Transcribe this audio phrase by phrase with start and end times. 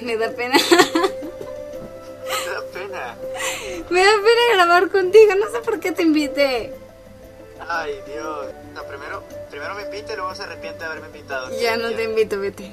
[0.00, 0.56] Me da pena.
[0.56, 3.16] Me da pena.
[3.90, 5.34] Me da pena grabar contigo.
[5.34, 6.74] No sé por qué te invité.
[7.68, 8.46] Ay, Dios.
[8.74, 11.50] No, primero, primero me invita y luego se arrepiente de haberme invitado.
[11.60, 12.70] Ya no te invito, vete.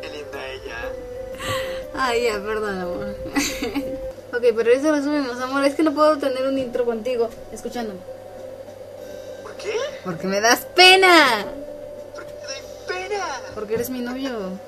[0.00, 0.92] Qué linda ella.
[1.94, 3.16] Ay, ya, perdón, amor.
[4.32, 5.64] ok, pero eso lo subimos, amor.
[5.64, 8.00] Es que no puedo tener un intro contigo escuchándome.
[9.42, 9.74] ¿Por qué?
[10.04, 11.46] Porque me das pena.
[12.14, 13.09] ¿Por qué te doy pena?
[13.54, 14.58] Porque eres mi novio.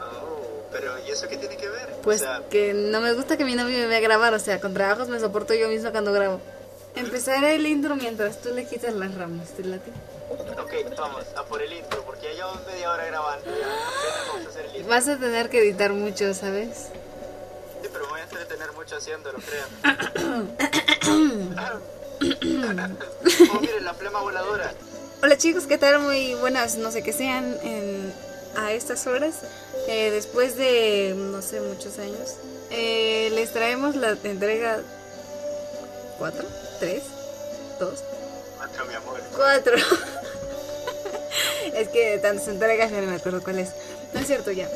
[0.00, 1.94] Oh, pero ¿y eso qué tiene que ver?
[2.02, 4.34] Pues O sea, que no me gusta que mi novio me vea grabar.
[4.34, 6.40] O sea, con trabajos me soporto yo misma cuando grabo.
[6.96, 9.48] Empezaré el intro mientras tú le quitas las ramas.
[9.50, 9.90] ¿Te late?
[10.30, 13.46] ok, vamos, a por el intro, porque ya llevamos media hora grabando.
[13.46, 13.66] Ya
[14.28, 14.90] vamos a hacer el intro.
[14.90, 16.88] Vas a tener que editar mucho, ¿sabes?
[17.82, 19.66] Sí, pero voy a entretener mucho haciéndolo, creo.
[23.52, 24.72] oh, miren, la flema voladora.
[25.24, 26.00] Hola chicos, ¿qué tal?
[26.00, 28.12] Muy buenas, no sé qué sean en-
[28.56, 29.36] a estas horas.
[29.88, 32.34] Eh, después de, no sé, muchos años,
[32.70, 34.80] eh, les traemos la entrega
[36.18, 36.46] 4,
[36.78, 37.02] 3,
[37.80, 38.04] 2,
[38.58, 39.18] Cuatro, mi amor.
[39.34, 39.76] 4.
[41.74, 43.70] es que tantas entregas ya no me acuerdo cuál es.
[44.12, 44.68] No es cierto ya.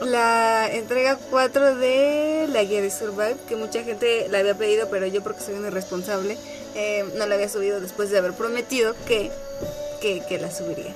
[0.00, 5.06] La entrega 4 de la guía de Survive, que mucha gente la había pedido, pero
[5.06, 6.38] yo porque soy un irresponsable,
[6.74, 9.30] eh, no la había subido después de haber prometido que,
[10.02, 10.94] que, que la subiría.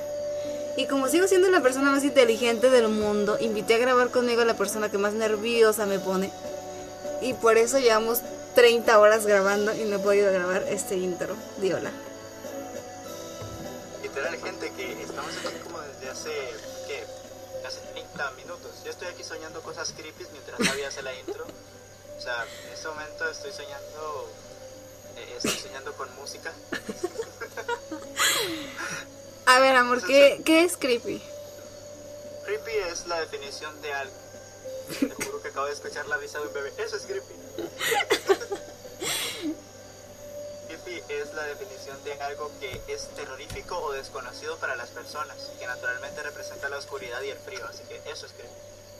[0.76, 4.44] Y como sigo siendo la persona más inteligente del mundo, invité a grabar conmigo a
[4.44, 6.30] la persona que más nerviosa me pone.
[7.22, 8.20] Y por eso llevamos
[8.56, 11.34] 30 horas grabando y no he podido grabar este intro.
[11.58, 11.90] Di hola.
[14.02, 16.30] Literal, gente, que estamos aquí como desde hace,
[16.86, 17.04] ¿qué?
[17.66, 18.72] Hace 30 minutos.
[18.84, 21.46] Yo estoy aquí soñando cosas creepy mientras Javi hace la intro.
[22.18, 24.28] O sea, en este momento estoy soñando,
[25.16, 26.52] eh, estoy soñando con música.
[29.46, 31.22] A ver, amor, ¿qué, qué es creepy?
[32.44, 34.14] Creepy es la definición de algo.
[35.00, 36.72] Te juro que acabo de escuchar la risa de un bebé.
[36.78, 37.34] Eso es creepy.
[40.66, 45.66] creepy es la definición de algo que es terrorífico o desconocido para las personas, que
[45.66, 48.54] naturalmente representa la oscuridad y el frío, así que eso es creepy.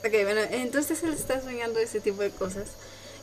[0.05, 2.69] Ok, bueno, entonces él está soñando ese tipo de cosas.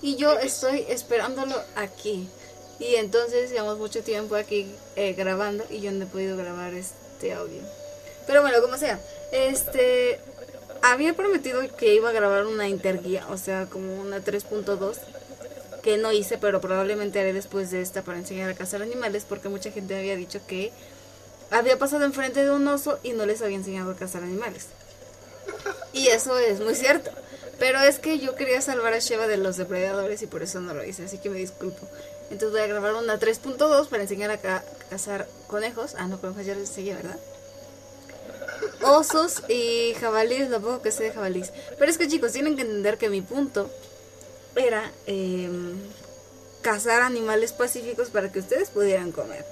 [0.03, 2.29] Y yo estoy esperándolo aquí.
[2.79, 7.33] Y entonces llevamos mucho tiempo aquí eh, grabando y yo no he podido grabar este
[7.33, 7.61] audio.
[8.27, 9.01] Pero bueno, como sea,
[9.33, 10.21] este
[10.83, 14.97] había prometido que iba a grabar una interguía, o sea, como una 3.2,
[15.83, 19.49] que no hice, pero probablemente haré después de esta para enseñar a cazar animales, porque
[19.49, 20.73] mucha gente había dicho que
[21.51, 24.67] había pasado enfrente de un oso y no les había enseñado a cazar animales.
[25.93, 27.11] Y eso es muy cierto.
[27.59, 30.75] Pero es que yo quería salvar a Sheva de los depredadores y por eso no
[30.75, 31.87] lo hice, así que me disculpo.
[32.31, 35.95] Entonces voy a grabar una 3.2 para enseñar a ca- cazar conejos.
[35.99, 37.19] Ah, no, conejos ya les enseñé, ¿verdad?
[38.83, 41.53] Osos y jabalíes, lo poco que sé de jabalíes.
[41.79, 43.71] Pero es que chicos, tienen que entender que mi punto
[44.57, 45.77] era em,
[46.63, 49.45] cazar animales pacíficos para que ustedes pudieran comer.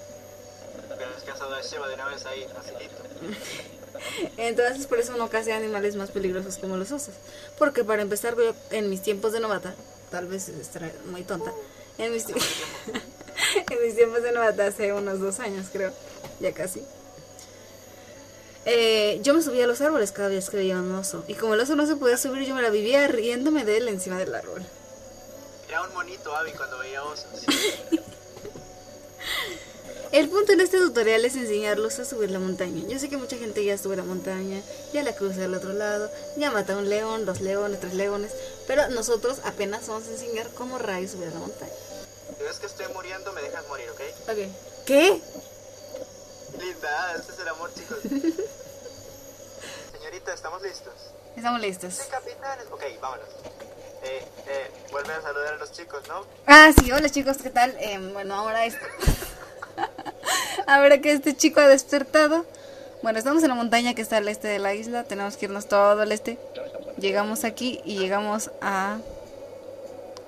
[1.71, 2.47] Sheva de una vez ahí.
[4.37, 7.15] Entonces por eso no casé animales más peligrosos como los osos.
[7.59, 9.75] Porque para empezar yo en mis tiempos de novata,
[10.11, 11.53] tal vez estaré muy tonta,
[11.99, 15.93] en mis, en mis tiempos de novata hace unos dos años creo,
[16.41, 16.83] ya casi.
[18.65, 21.25] eh, yo me subía a los árboles cada vez que veía un oso.
[21.29, 23.89] Y como el oso no se podía subir, yo me la vivía riéndome de él
[23.89, 24.63] encima del árbol.
[25.69, 27.27] Era un monito Abby cuando veía osos.
[30.13, 32.87] El punto en este tutorial es enseñarlos a subir la montaña.
[32.87, 34.61] Yo sé que mucha gente ya sube la montaña,
[34.93, 38.31] ya la cruza al otro lado, ya mata a un león, dos leones, tres leones,
[38.67, 41.73] pero nosotros apenas vamos a enseñar cómo rayos subir la montaña.
[42.37, 44.01] Si ves que estoy muriendo, me dejas morir, ¿ok?
[44.29, 44.39] Ok.
[44.85, 45.19] ¿Qué?
[46.61, 47.99] Linda, este es el amor, chicos.
[49.93, 50.93] Señorita, ¿estamos listos?
[51.37, 51.95] Estamos listos.
[51.95, 52.67] Sí, capitanes.
[52.71, 53.29] Ok, vámonos.
[54.03, 56.27] Eh, eh, vuelve a saludar a los chicos, ¿no?
[56.47, 57.75] Ah, sí, hola chicos, ¿qué tal?
[57.81, 58.75] Eh, bueno, ahora es...
[60.67, 62.45] ahora que este chico ha despertado.
[63.03, 65.67] Bueno, estamos en la montaña que está al este de la isla, tenemos que irnos
[65.67, 66.39] todo al este.
[66.99, 68.99] Llegamos aquí y llegamos a...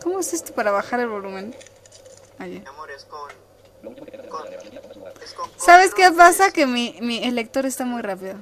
[0.03, 1.55] ¿Cómo es esto para bajar el volumen?
[3.09, 3.31] Con
[5.57, 6.51] ¿Sabes qué pasa?
[6.51, 8.35] Que mi, mi el lector está muy rápido.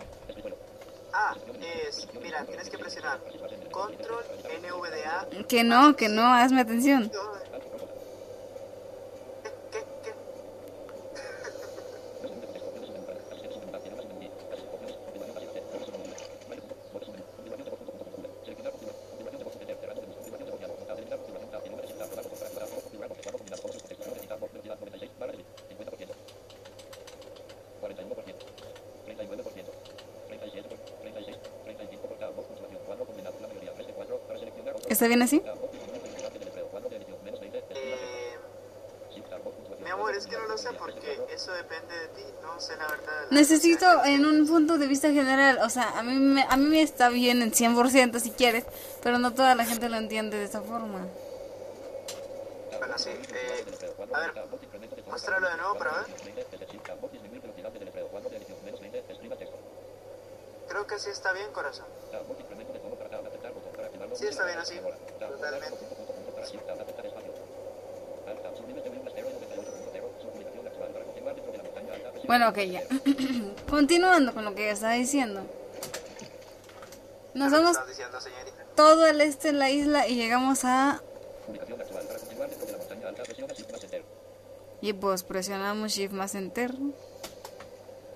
[1.12, 1.36] Ah,
[1.86, 2.08] es...
[2.22, 3.20] Mira, tienes que presionar
[3.70, 4.24] Control,
[4.62, 5.46] NVDA...
[5.46, 7.10] Que no, que no, hazme atención.
[35.02, 35.42] ¿Está bien así?
[37.70, 38.36] Eh,
[39.82, 42.22] mi amor, es que no lo sé porque eso depende de ti.
[42.40, 43.26] No sé la verdad.
[43.32, 46.82] Necesito en un punto de vista general, o sea, a mí me, a mí me
[46.82, 48.64] está bien en 100% si quieres,
[49.02, 51.08] pero no toda la gente lo entiende de esa forma.
[52.78, 53.10] Bueno, sí.
[53.10, 53.64] Eh,
[54.14, 54.34] a ver,
[55.08, 56.06] muéstralo de nuevo para ver.
[60.68, 61.86] Creo que sí está bien, corazón.
[64.14, 64.74] Sí, está bien así.
[65.18, 65.78] Totalmente.
[72.26, 72.82] Bueno, ok, ya.
[73.68, 75.42] Continuando con lo que estaba diciendo.
[77.34, 78.18] Nos ¿Qué vamos diciendo,
[78.74, 81.02] todo al este de la isla y llegamos a...
[84.80, 86.74] Y pues presionamos Shift más Enter.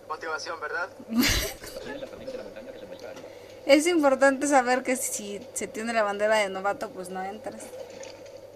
[0.08, 0.88] Motivación, ¿verdad?
[3.66, 7.62] Es importante saber que si se tiene la bandera de novato, pues no entras.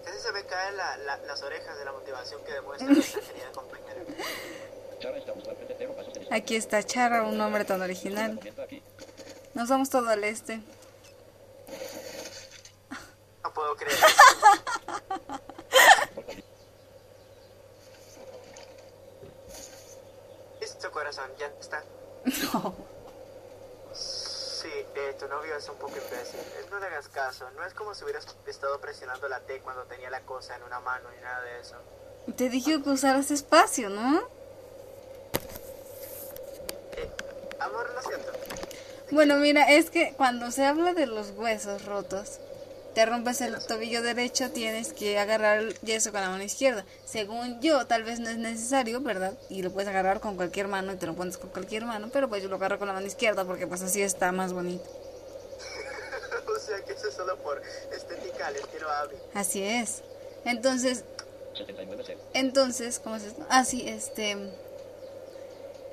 [0.05, 3.51] Casi se me caen la- la- las orejas de la motivación que demuestra nuestra querida
[3.53, 4.01] compañera.
[6.31, 8.39] Aquí está Chara, un nombre tan original.
[9.53, 10.61] Nos vamos todo al este.
[13.43, 13.97] No puedo creer.
[20.59, 21.83] Listo, corazón, ya está.
[22.53, 22.90] No.
[24.61, 26.39] Sí, eh, tu novio es un poco imbécil.
[26.39, 27.49] Eh, No le hagas caso.
[27.51, 30.79] No es como si hubieras estado presionando la T cuando tenía la cosa en una
[30.79, 31.75] mano ni nada de eso.
[32.35, 34.19] Te dije que usaras espacio, ¿no?
[36.93, 37.09] Eh,
[37.59, 38.31] amor, lo siento.
[39.11, 42.39] Bueno, mira, es que cuando se habla de los huesos rotos,
[42.93, 46.85] te rompes el tobillo derecho, tienes que agarrar el yeso con la mano izquierda.
[47.05, 49.33] Según yo, tal vez no es necesario, ¿verdad?
[49.49, 52.27] Y lo puedes agarrar con cualquier mano y te lo pones con cualquier mano, pero
[52.27, 54.83] pues yo lo agarro con la mano izquierda porque pues así está más bonito.
[56.55, 57.61] o sea que eso es solo por
[57.95, 59.15] estética al estilo Abby.
[59.33, 60.01] Así es.
[60.43, 61.03] Entonces,
[62.33, 63.45] entonces, ¿cómo es esto?
[63.49, 64.37] Ah, sí, este...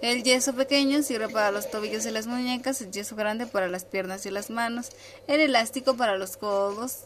[0.00, 3.84] El yeso pequeño sirve para los tobillos y las muñecas, el yeso grande para las
[3.84, 4.90] piernas y las manos,
[5.26, 7.04] el elástico para los codos,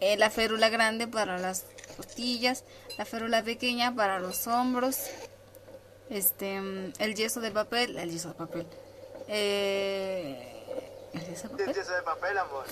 [0.00, 1.64] eh, la férula grande para las
[1.96, 2.64] costillas,
[2.96, 4.96] la férula pequeña para los hombros,
[6.08, 6.56] este,
[6.98, 8.66] el yeso de papel, el yeso de papel,
[9.28, 10.64] eh,
[11.12, 11.74] ¿el yeso de papel?
[11.74, 12.64] yeso de papel, amor.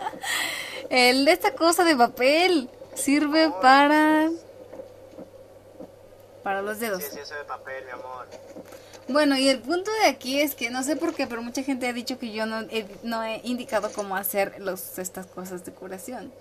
[0.90, 4.30] El de esta cosa de papel sirve para
[6.42, 7.02] para los dedos.
[7.02, 8.26] Sí, es yeso de papel, mi amor.
[9.08, 11.88] Bueno, y el punto de aquí es que no sé por qué, pero mucha gente
[11.88, 15.72] ha dicho que yo no he, no he indicado cómo hacer los estas cosas de
[15.72, 16.32] curación.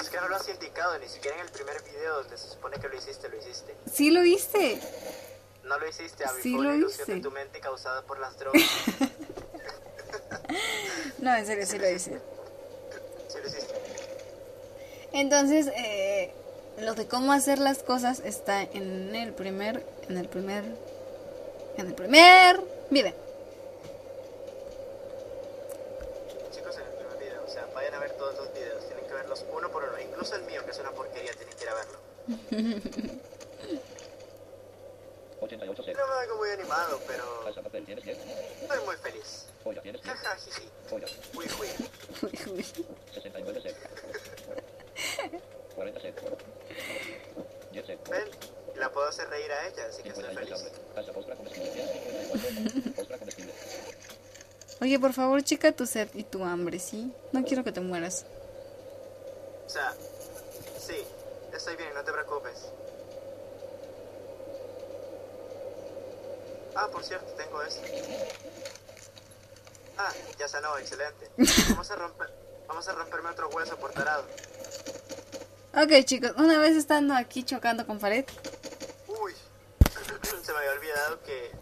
[0.00, 2.78] Es que no lo has indicado, ni siquiera en el primer video donde se supone
[2.78, 3.74] que lo hiciste, lo hiciste.
[3.92, 4.80] Sí lo hice.
[5.64, 6.42] No lo hiciste, Abby.
[6.42, 7.14] Sí Fue una lo ilusión hice.
[7.16, 8.62] de tu mente causada por las drogas.
[11.18, 12.20] No, en serio, sí lo hice.
[13.28, 13.74] sí lo hiciste.
[15.12, 16.32] Entonces, eh,
[16.80, 20.64] lo de cómo hacer las cosas está en el primer, en el primer,
[21.76, 22.60] en el primer,
[22.90, 23.14] miren,
[26.52, 29.14] Chicos, en el primer video, o sea, vayan a ver todos los videos, tienen que
[29.14, 31.74] verlos uno por uno, incluso el mío, que es una porquería, tienen que ir a
[31.74, 31.98] verlo.
[35.40, 38.18] 88 Yo no me vengo muy animado, pero Pasa papel, ¿tienes 10?
[38.62, 39.46] estoy muy feliz.
[39.62, 40.16] Polla, ¿tienes 10?
[40.16, 40.68] Jaja, jiji.
[40.90, 41.68] Uy, uy.
[42.22, 42.66] Uy, uy.
[45.78, 46.14] 69 sec.
[46.20, 46.44] 40
[47.04, 47.72] sec.
[47.72, 48.08] 10 sec.
[48.08, 48.28] Ven,
[48.76, 50.52] la puedo hacer reír a ella, así que estoy 53 feliz.
[50.52, 50.94] hambre.
[50.94, 51.70] Pasa postra comestible.
[51.72, 52.94] 54.
[52.96, 53.52] Postra comestible.
[54.80, 57.12] Oye, por favor, checa tu sed y tu hambre, ¿sí?
[57.32, 58.26] No quiero que te mueras.
[59.66, 59.92] O sea,
[60.78, 60.96] sí,
[61.52, 62.66] estoy bien, no te preocupes.
[66.74, 67.82] Ah, por cierto, tengo esto.
[69.96, 71.28] Ah, ya sanó, excelente.
[71.70, 72.30] Vamos a romper,
[72.68, 74.24] vamos a romperme otro hueso por tarado.
[75.80, 78.24] Ok, chicos, una vez estando aquí chocando con pared,
[79.06, 79.32] Uy,
[80.42, 81.52] se me había olvidado que,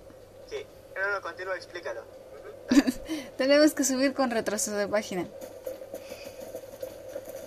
[0.48, 0.66] que,
[0.98, 2.00] no, no, continúa, explícalo.
[3.36, 5.26] tenemos que subir con retraso de página.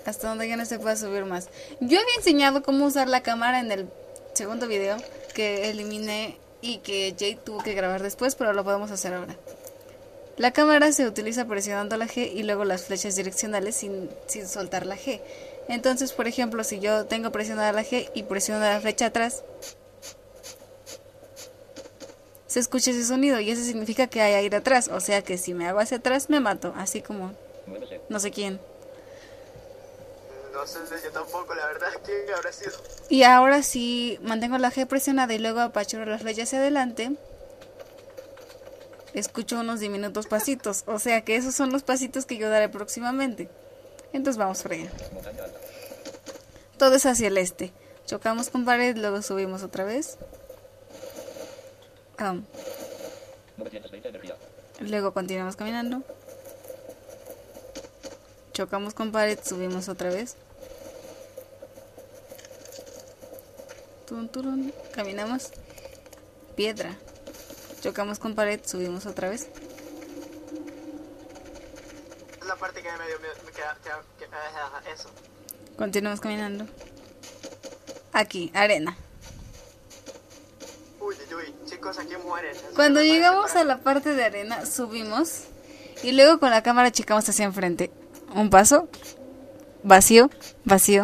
[0.06, 1.50] Hasta donde ya no se pueda subir más.
[1.80, 3.90] Yo había enseñado cómo usar la cámara en el
[4.34, 4.98] segundo video
[5.34, 9.36] que eliminé y que Jade tuvo que grabar después, pero lo podemos hacer ahora.
[10.38, 14.86] La cámara se utiliza presionando la G y luego las flechas direccionales sin, sin soltar
[14.86, 15.20] la G.
[15.70, 19.44] Entonces, por ejemplo, si yo tengo presionada la G y presiono la flecha atrás,
[22.48, 24.90] se escucha ese sonido y eso significa que hay aire atrás.
[24.92, 27.34] O sea que si me hago hacia atrás, me mato, así como
[27.68, 28.02] 9 sec.
[28.10, 28.60] no sé quién.
[30.54, 32.74] No sé, yo tampoco, la verdad, ¿quién habrá sido?
[33.08, 37.12] Y ahora si mantengo la G presionada y luego apachurro la flecha hacia adelante,
[39.14, 40.84] escucho unos diminutos pasitos.
[40.88, 43.50] O sea que esos son los pasitos que yo daré próximamente.
[44.14, 44.92] Entonces vamos por allá.
[46.78, 47.72] Todo es hacia el este.
[48.06, 50.18] Chocamos con pared, luego subimos otra vez.
[52.18, 52.36] Ah,
[53.58, 54.36] 920 energía.
[54.80, 56.04] luego continuamos caminando.
[58.54, 60.36] Chocamos con pared, subimos otra vez.
[64.94, 65.52] Caminamos.
[66.56, 66.98] Piedra.
[67.82, 69.48] Chocamos con pared, subimos otra vez.
[72.42, 73.46] Es la parte que me dio miedo.
[73.46, 75.10] Me queda, queda- que- eso.
[75.78, 76.66] Continuamos caminando.
[78.14, 78.98] Aquí, arena.
[81.00, 81.54] Uy, uy.
[81.66, 82.14] Chicos, aquí.
[82.14, 85.44] Es Cuando llegamos a la parte de arena, subimos
[86.04, 87.92] y luego con la cámara checamos hacia enfrente.
[88.36, 88.88] Un paso,
[89.84, 90.30] vacío,
[90.66, 91.04] vacío,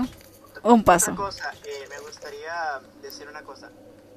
[0.63, 1.15] un Otra paso.
[1.15, 3.71] cosa, eh, me gustaría decir una cosa.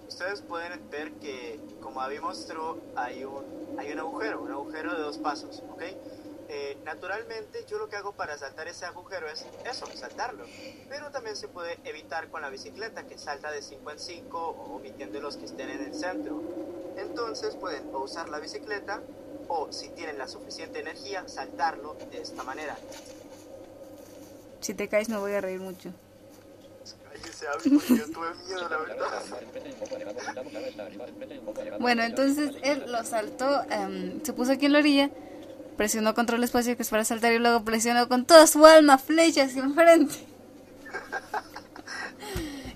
[0.08, 5.00] Ustedes pueden ver que, como Abby mostró, hay un, hay un agujero, un agujero de
[5.02, 5.82] dos pasos, ¿ok?
[6.50, 10.44] Eh, naturalmente, yo lo que hago para saltar ese agujero es eso, saltarlo.
[10.88, 15.20] Pero también se puede evitar con la bicicleta, que salta de 5 en 5, omitiendo
[15.20, 16.40] los que estén en el centro.
[16.96, 19.02] Entonces, pueden o usar la bicicleta,
[19.48, 22.76] o si tienen la suficiente energía, saltarlo de esta manera.
[24.60, 25.92] Si te caes me voy a reír mucho.
[31.78, 35.10] Bueno, entonces él lo saltó, em, se puso aquí en la orilla,
[35.78, 39.44] presionó control espacio que es para saltar y luego presionó con toda su alma flecha
[39.44, 40.16] hacia enfrente.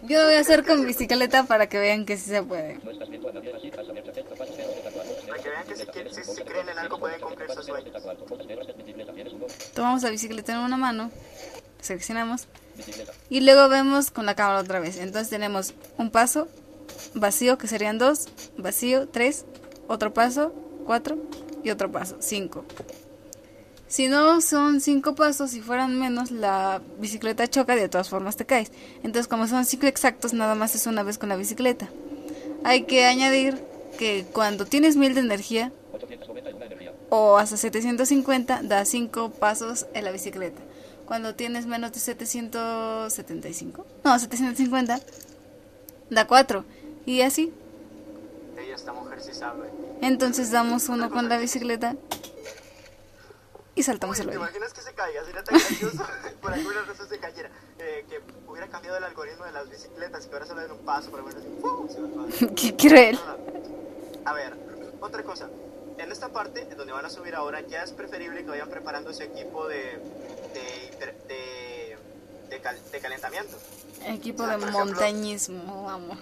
[0.05, 2.79] Yo lo voy a hacer con bicicleta para que vean que sí se puede.
[9.75, 11.11] Tomamos la bicicleta en una mano,
[11.81, 12.47] seleccionamos
[13.29, 14.99] y luego vemos con la cámara otra vez.
[14.99, 16.47] Entonces tenemos un paso
[17.15, 19.45] vacío que serían dos, vacío tres,
[19.89, 20.55] otro paso
[20.87, 21.19] cuatro
[21.63, 22.65] y otro paso cinco.
[23.89, 28.37] Si no son cinco pasos, si fueran menos, la bicicleta choca y de todas formas
[28.37, 28.73] te caes.
[29.03, 31.89] Entonces como son cinco exactos, nada más es una vez con la bicicleta.
[32.65, 33.63] Hay que añadir
[33.99, 36.93] que cuando tienes mil de energía 890 en una energía.
[37.11, 40.63] o hasta 750 da 5 pasos en la bicicleta.
[41.07, 45.01] Cuando tienes menos de 775, no, 750
[46.11, 46.65] da 4
[47.05, 47.53] y así.
[48.57, 49.19] Ella, esta mujer.
[50.03, 51.97] Entonces damos uno con la bicicleta
[53.75, 54.45] y saltamos Uy, el ¿te hoyo.
[54.47, 55.25] imaginas que se caiga?
[55.25, 56.05] Sería tan gracioso.
[56.43, 57.51] Por alguna razón se cayera.
[57.79, 61.11] Eh, que hubiera cambiado el algoritmo de las bicicletas, que ahora solo den un paso,
[61.61, 61.89] ¡fum!
[61.89, 62.55] se va.
[62.55, 63.19] Qué cruel.
[64.25, 64.55] A ver,
[65.01, 65.49] otra cosa.
[65.99, 69.13] En esta parte, en donde van a subir ahora, ya es preferible que vayan preparando
[69.15, 69.99] su equipo de,
[70.55, 71.97] de, de,
[72.51, 73.57] de cal- de calentamiento.
[74.07, 76.19] Equipo de Por ejemplo- montañismo, amor.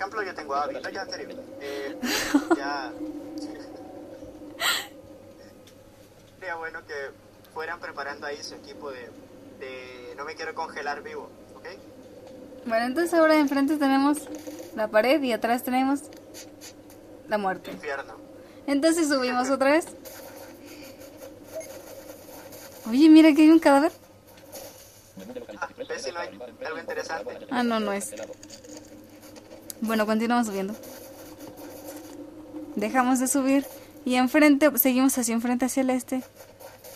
[0.00, 0.76] Ejemplo, yo tengo a Abby.
[0.82, 1.28] No, ya, en serio.
[1.60, 1.94] Eh,
[2.56, 2.90] ya.
[6.38, 6.94] Sería bueno que
[7.52, 9.10] fueran preparando ahí su equipo de,
[9.58, 11.66] de No me quiero congelar vivo, ¿ok?
[12.64, 14.26] Bueno, entonces ahora enfrente tenemos
[14.74, 16.04] la pared y atrás tenemos
[17.28, 17.70] la muerte.
[17.70, 18.14] Infierno.
[18.66, 19.84] Entonces subimos otra vez.
[22.88, 23.92] Oye, mira que hay un cadáver.
[25.58, 26.28] Ah, ves si no hay
[26.64, 27.36] algo interesante.
[27.50, 28.14] Ah, no, no es.
[29.80, 30.74] Bueno, continuamos subiendo.
[32.76, 33.66] Dejamos de subir
[34.04, 36.22] y enfrente, seguimos hacia enfrente, hacia el este.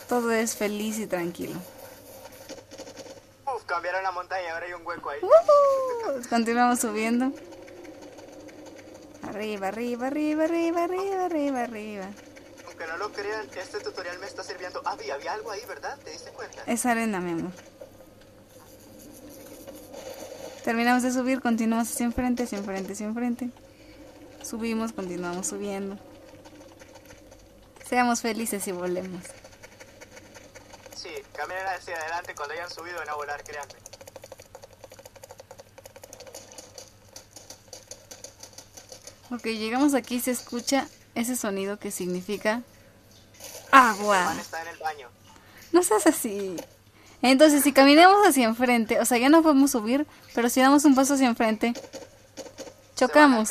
[0.08, 1.54] Todo es feliz y tranquilo.
[3.46, 5.20] Uf, cambiaron la montaña, ahora hay un hueco ahí.
[6.28, 7.32] Continuamos subiendo.
[9.22, 12.06] Arriba, arriba, arriba, arriba, arriba, arriba, arriba.
[12.66, 14.82] Aunque no lo crean, este tutorial me está sirviendo.
[14.84, 15.98] Ah, había algo ahí, ¿verdad?
[16.04, 16.62] ¿Te diste cuenta?
[16.66, 17.52] Es arena, mi amor.
[20.64, 23.50] Terminamos de subir, continuamos hacia enfrente, hacia enfrente, hacia enfrente.
[24.42, 25.98] Subimos, continuamos subiendo.
[27.86, 29.22] Seamos felices y volemos.
[30.96, 33.74] Sí, caminen hacia adelante cuando hayan subido en a volar, créanme.
[39.30, 42.62] Ok, llegamos aquí se escucha ese sonido que significa
[43.70, 44.24] agua.
[44.24, 45.08] Man está en el baño.
[45.72, 46.56] No seas así.
[47.24, 50.94] Entonces, si caminamos hacia enfrente, o sea, ya no podemos subir, pero si damos un
[50.94, 51.72] paso hacia enfrente,
[52.96, 53.48] chocamos.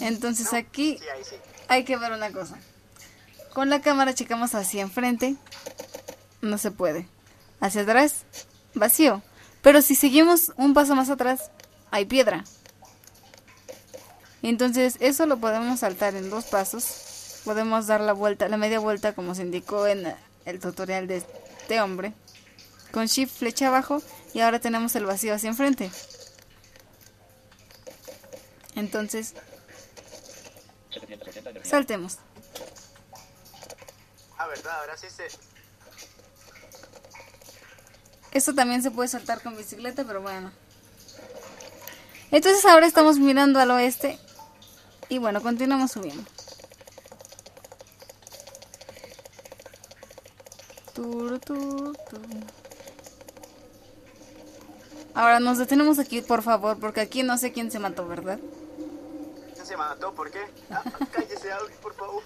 [0.00, 1.00] Entonces aquí
[1.66, 2.56] hay que ver una cosa.
[3.52, 5.34] Con la cámara checamos hacia enfrente,
[6.40, 7.08] no se puede.
[7.58, 8.18] Hacia atrás,
[8.74, 9.22] vacío.
[9.60, 11.50] Pero si seguimos un paso más atrás,
[11.90, 12.44] hay piedra.
[14.42, 17.40] Entonces eso lo podemos saltar en dos pasos.
[17.44, 21.24] Podemos dar la vuelta, la media vuelta como se indicó en el tutorial de
[21.70, 22.12] este hombre.
[22.90, 24.02] Con shift flecha abajo
[24.34, 25.88] y ahora tenemos el vacío hacia enfrente.
[28.74, 29.34] Entonces
[30.90, 31.70] 780 energía.
[31.70, 32.18] saltemos.
[34.36, 35.28] Ah, verdad, ahora sí se.
[38.32, 40.50] Esto también se puede saltar con bicicleta, pero bueno.
[42.32, 44.18] Entonces ahora estamos mirando al oeste.
[45.08, 46.28] Y bueno, continuamos subiendo.
[55.14, 58.38] Ahora nos detenemos aquí, por favor, porque aquí no sé quién se mató, ¿verdad?
[59.54, 60.12] ¿Quién se mató?
[60.14, 60.40] ¿Por qué?
[60.70, 62.22] Ah, cállese, Abby, por favor.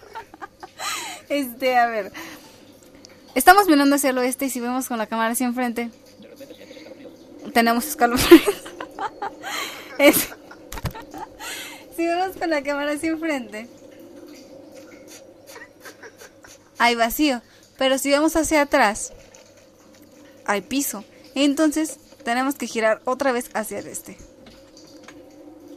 [1.29, 2.13] Este, a ver.
[3.35, 5.91] Estamos mirando hacia el oeste y si vemos con la cámara hacia enfrente,
[7.53, 8.43] tenemos escalofríos.
[9.99, 10.29] Es-
[11.97, 13.69] si vemos con la cámara hacia enfrente,
[16.79, 17.41] hay vacío.
[17.79, 19.13] Pero si vemos hacia atrás,
[20.47, 21.05] hay piso.
[21.35, 24.17] Entonces tenemos que girar otra vez hacia el este.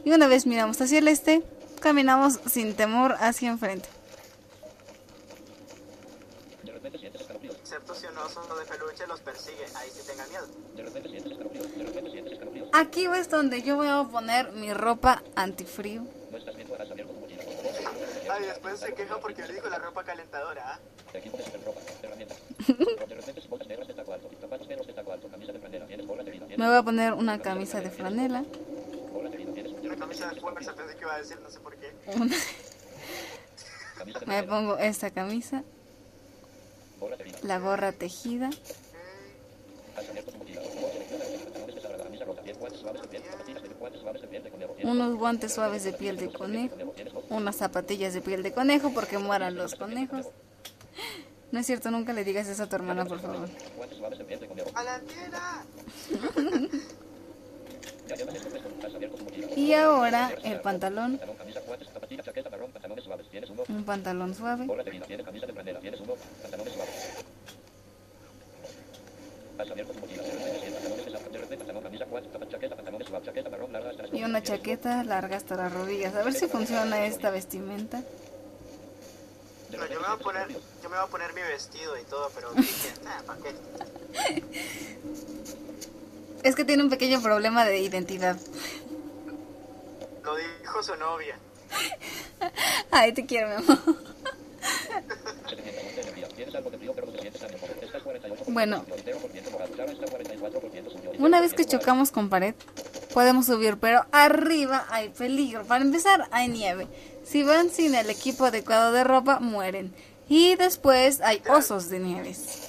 [0.04, 1.42] Y una vez miramos hacia el este,
[1.80, 3.88] caminamos sin temor hacia enfrente.
[6.62, 7.56] De repente sientes escalofríos.
[7.56, 9.64] Excepto si un oso de peluche los persigue.
[9.74, 10.46] Ahí sí tengan miedo.
[10.76, 11.76] De repente sientes escalofríos.
[11.76, 12.68] De repente sientes escalofríos.
[12.72, 16.06] Aquí es donde yo voy a poner mi ropa antifrío.
[16.30, 17.42] No estás viendo a abierto tu mochila.
[18.30, 20.78] Ay, después se queja porque le dijo la ropa calentadora, ¿ah?
[21.14, 21.80] Equipo de superropa.
[22.02, 22.38] Herramientas.
[22.68, 24.30] De repente botas negras de taco alto.
[24.40, 25.28] Zapatos negros de taco alto.
[25.28, 25.86] Camisa de franela.
[25.86, 26.46] Tienes bolas de vida.
[26.46, 28.44] Tienes Me voy a poner una camisa de franela.
[29.12, 29.52] bolas de vida.
[29.54, 31.92] Tienes Una camisa de fuerza, pensé que iba a decir, no sé por qué.
[34.26, 35.64] Me pongo esta camisa,
[37.42, 38.50] la gorra tejida,
[44.84, 46.74] unos guantes suaves de piel de conejo,
[47.30, 50.26] unas zapatillas de piel de conejo porque mueran los conejos.
[51.50, 53.48] No es cierto, nunca le digas eso a tu hermana, por favor.
[59.56, 61.20] Y ahora el pantalón,
[63.68, 64.66] un pantalón suave,
[74.12, 76.14] y una chaqueta larga hasta las rodillas.
[76.14, 78.02] A ver si funciona esta vestimenta.
[79.70, 82.30] No, yo me voy a poner, yo me voy a poner mi vestido y todo,
[82.34, 84.42] pero dije, ah, ¿para qué?
[86.42, 88.36] Es que tiene un pequeño problema de identidad.
[90.24, 91.38] Lo dijo su novia.
[92.90, 93.78] Ay, te quiero, mi amor.
[98.48, 98.84] Bueno.
[98.88, 99.76] sucio, 0% mojado.
[99.76, 101.78] Sara está 44% sucio, Una vez que 0% mojado.
[101.78, 102.54] chocamos con pared,
[103.14, 105.64] podemos subir, pero arriba hay peligro.
[105.64, 106.86] Para empezar, hay nieve.
[107.24, 109.92] Si van sin el equipo adecuado de ropa, mueren.
[110.28, 112.64] Y después hay osos de nieves.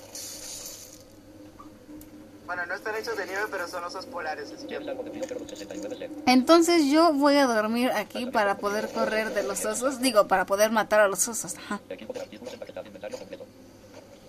[2.46, 4.46] Bueno, no están hechos de nieve, pero son osos polares.
[4.46, 6.10] así que- Tienes algo de frío, pero no 69 C.
[6.26, 10.00] Entonces yo voy a dormir aquí para poder correr de los osos.
[10.02, 11.56] Digo, para poder matar a los osos.
[11.58, 11.80] Ajá.
[11.90, 13.46] Equipo de artículos empaquetados, inventario completo.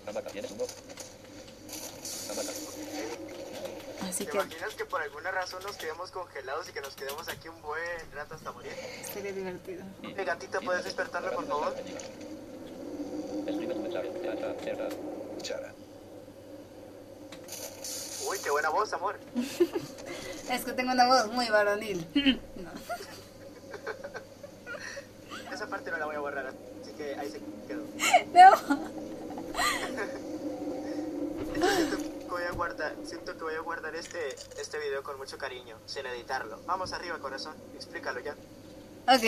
[0.07, 0.63] Hamaca, tienes uno.
[2.31, 2.51] Hamaca.
[4.11, 7.29] Así ¿Te que imaginas que por alguna razón nos quedemos congelados y que nos quedemos
[7.29, 8.73] aquí un buen rato hasta morir?
[9.13, 9.85] sería divertido.
[10.03, 11.73] Eh, gatita, ¿puedes despertarme, por favor?
[18.29, 19.17] Uy, qué buena voz, amor.
[20.51, 22.05] Es que tengo una voz muy varonil.
[22.57, 22.69] No.
[25.53, 27.83] Esa parte no la voy a borrar, así que ahí se quedó.
[28.33, 28.51] No.
[32.31, 35.75] Que voy a guardar, siento que voy a guardar este, este video con mucho cariño,
[35.85, 36.61] sin editarlo.
[36.65, 37.53] Vamos arriba, corazón.
[37.75, 38.37] Explícalo ya.
[39.05, 39.23] Ok,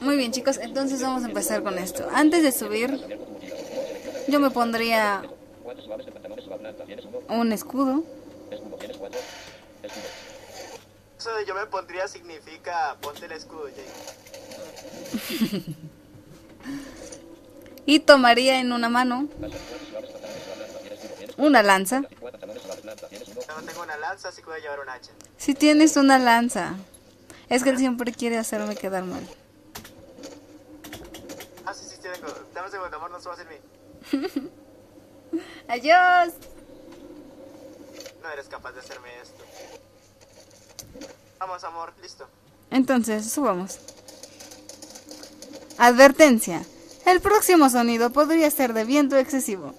[0.00, 2.06] muy bien chicos, entonces vamos a empezar con esto.
[2.12, 3.00] Antes de subir,
[4.28, 5.22] yo me pondría
[7.30, 8.04] un escudo.
[11.18, 13.86] Eso de yo me pondría significa ponte el escudo, Jay.
[17.86, 20.84] Y tomaría en una mano Guantes suaves, pantalones suave blanca.
[20.84, 21.08] Tienes uno.
[21.08, 22.02] Tienes una lanza.
[22.20, 22.40] cuatro.
[22.40, 23.08] Pantalones suaves blanca.
[23.08, 23.40] Tienes uno.
[23.46, 25.10] Yo no tengo una lanza, así que voy a llevar un hacha.
[25.36, 26.74] Si tienes una lanza.
[27.48, 29.26] Es que él siempre quiere hacerme quedar mal.
[31.66, 32.28] Ah, sí, sí, sí, tengo.
[32.54, 34.50] Dame un segundo, amor, no subas en mí.
[35.68, 36.32] Adiós.
[38.22, 39.44] No eres capaz de hacerme esto.
[41.38, 42.28] Vamos, amor, listo.
[42.70, 43.78] Entonces, subamos.
[45.78, 46.62] Advertencia.
[47.06, 49.74] El próximo sonido podría ser de viento excesivo.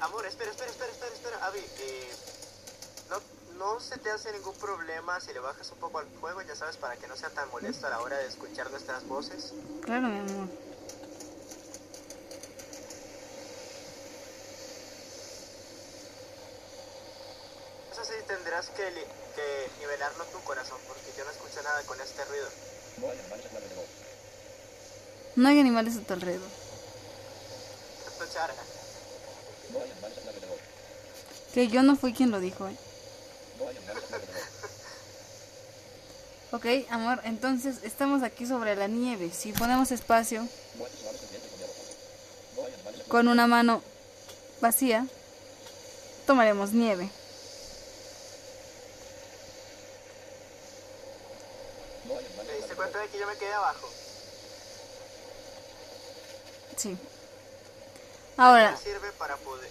[0.00, 1.46] Amor, espera, espera, espera, espera, espera.
[1.46, 2.10] Abby, eh,
[3.10, 3.20] no,
[3.58, 6.76] no se te hace ningún problema si le bajas un poco al fuego, ya sabes,
[6.76, 9.52] para que no sea tan molesto a la hora de escuchar nuestras voces.
[9.84, 10.48] Claro, mi amor.
[17.92, 22.00] Eso sí, tendrás que, li- que nivelarlo tu corazón, porque yo no escucho nada con
[22.00, 22.48] este ruido.
[25.36, 26.48] No hay animales a tu alrededor.
[31.52, 32.76] Que yo no fui quien lo dijo, ¿eh?
[36.52, 39.30] Ok, amor, entonces estamos aquí sobre la nieve.
[39.32, 40.46] Si ponemos espacio
[43.08, 43.82] con una mano
[44.60, 45.06] vacía,
[46.26, 47.08] tomaremos nieve.
[52.46, 53.88] ¿Te diste cuenta de que yo me quedé abajo?
[56.76, 56.96] Sí.
[58.40, 59.70] Ahora, sirve para poder,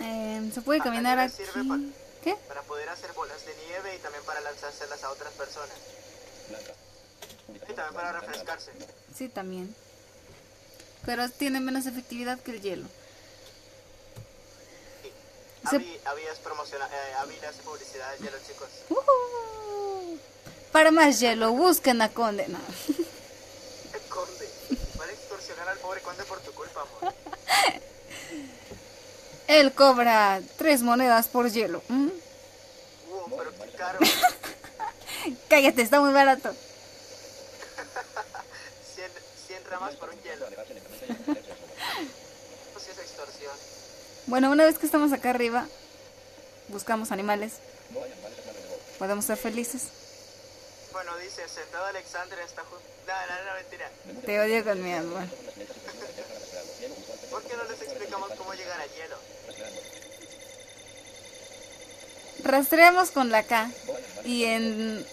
[0.00, 1.36] eh, se puede caminar aquí.
[1.36, 1.78] sirve pa-
[2.24, 2.34] ¿Qué?
[2.48, 5.76] para poder hacer bolas de nieve y también para lanzárselas a otras personas.
[7.48, 8.72] Y también para refrescarse.
[9.16, 9.72] Sí, también.
[11.06, 12.86] Pero tiene menos efectividad que el hielo.
[15.02, 15.12] Sí.
[15.70, 18.68] Se- Abby, Abby es promociona, eh, Abby le hace publicidad al hielo, chicos.
[18.88, 20.18] ¡Ujú!
[20.72, 22.48] Para más hielo, busquen a Conde.
[22.48, 22.58] No.
[25.48, 25.62] El conde.
[25.62, 27.14] Van a extorsionar al pobre conde por tu culpa, amor.
[29.48, 31.82] Él cobra tres monedas por hielo.
[31.88, 32.08] ¿Mm?
[33.10, 33.98] Wow, pero qué caro.
[35.48, 36.54] Cállate, está muy barato.
[38.94, 39.10] 100,
[39.46, 40.46] 100 ramas por un hielo.
[42.72, 43.52] Pues es extorsión.
[44.26, 45.66] Bueno, una vez que estamos acá arriba,
[46.68, 47.54] buscamos animales.
[48.98, 49.88] Podemos ser felices.
[50.92, 52.84] Bueno, dice, sentado Alexander está junto...
[53.06, 53.90] No, no, no, mentira.
[54.24, 55.20] Te odio con mi alma.
[55.20, 56.80] Las flechas y presiones se acercan a rastrearlo.
[56.80, 59.16] Hielo usualmente ¿Por qué no les explicamos cómo llegar al hielo?
[62.44, 63.70] Rastreamos con la K
[64.24, 65.06] y en,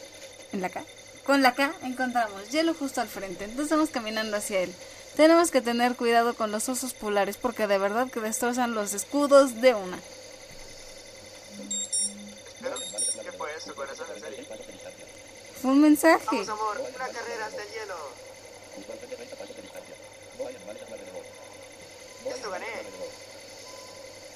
[0.52, 0.84] en la K.
[1.26, 3.46] Con la K encontramos hielo justo al frente.
[3.46, 4.76] Entonces vamos caminando hacia él.
[5.16, 9.62] Tenemos que tener cuidado con los osos polares porque de verdad que destrozan los escudos
[9.62, 10.00] de una.
[12.48, 12.78] Espero.
[13.24, 14.08] ¿Qué fue eso, corazón?
[14.16, 14.38] En serio.
[14.38, 15.06] seis pasos de distancia.
[15.06, 16.26] Fue un mensaje.
[16.26, 16.78] Vamos, amor.
[16.80, 17.96] Una carrera hasta el hielo.
[18.78, 19.96] Usualmente 30 pasos de distancia.
[20.38, 21.24] No hay animales alrededor.
[22.24, 22.66] No hay Esto gané.
[22.66, 23.10] animales alrededor.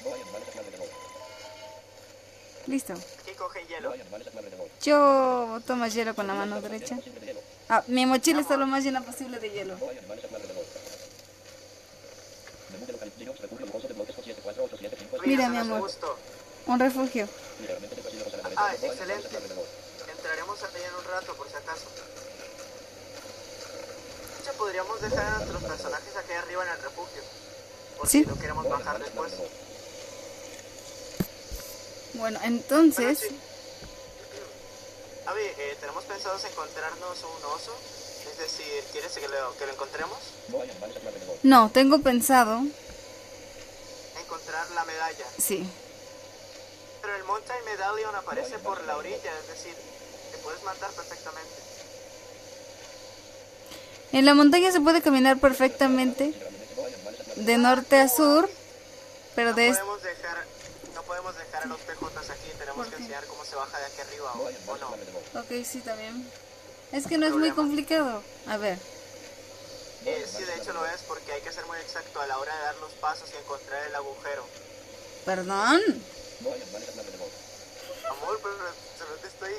[0.04, 0.88] No hay animales alrededor.
[2.66, 2.94] Listo.
[3.38, 3.92] Coge hielo.
[4.82, 6.98] Yo tomo hielo con la mano derecha.
[7.68, 9.76] Ah, mi mochila está lo más llena posible de hielo.
[9.78, 10.64] No hay animales alrededor.
[12.72, 15.26] Menú de localización, refugio lujoso de bloques con 74875.
[15.26, 15.90] Mira, mi amor.
[16.66, 17.28] Un refugio.
[18.56, 19.28] Ah, excelente.
[20.24, 21.84] Entraremos ahí en un rato, por si acaso.
[24.32, 27.22] De hecho, podríamos dejar a nuestros personajes aquí arriba en el refugio.
[27.98, 28.20] Por Sí.
[28.22, 29.32] si no queremos bajar después.
[29.36, 29.50] Bueno,
[32.14, 33.18] Bueno, entonces...
[33.18, 33.38] sí.
[35.26, 37.76] Avi, eh, tenemos pensados encontrarnos un oso.
[38.32, 40.18] Es decir, ¿quieres que lo, que lo encontremos?
[41.42, 42.62] No tengo pensado...
[44.18, 45.26] Encontrar la medalla.
[45.38, 45.68] Sí.
[47.02, 49.74] Pero el Mountain Medallion aparece por la orilla, es decir,
[50.44, 51.54] puedes matar perfectamente.
[54.12, 56.32] En la montaña se puede caminar perfectamente
[57.34, 58.48] de norte a sur,
[59.34, 60.46] pero No de podemos dejar,
[60.94, 63.86] no podemos dejar a los PJs aquí, tenemos ¿Por que enseñar cómo se baja de
[63.86, 65.40] aquí arriba, ¿o, o no?
[65.40, 66.30] Ok, sí, también.
[66.92, 68.22] Es que no es muy complicado.
[68.46, 68.78] A ver.
[70.06, 72.54] Eh, sí, de hecho lo es, porque hay que ser muy exacto a la hora
[72.56, 74.46] de dar los pasos y encontrar el agujero.
[75.24, 75.80] Perdón.
[78.10, 78.54] Amor, pero
[78.98, 79.52] solo te estoy...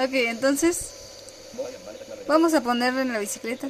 [0.00, 0.92] Ok, entonces
[2.26, 3.68] vamos a ponerlo en la bicicleta.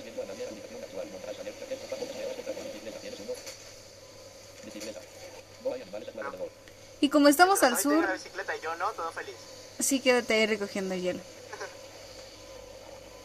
[7.00, 8.06] Y como estamos al sur,
[9.80, 11.20] sí quédate ahí recogiendo hielo.